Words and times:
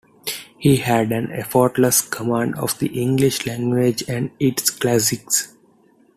He 0.57 0.77
had 0.77 1.11
an 1.11 1.31
effortless 1.31 2.01
command 2.01 2.55
of 2.55 2.79
the 2.79 2.87
English 2.87 3.45
language 3.45 4.03
and 4.07 4.31
its 4.39 4.71
classics. 4.71 5.55